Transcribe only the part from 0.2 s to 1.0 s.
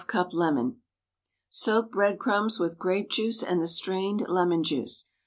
lemon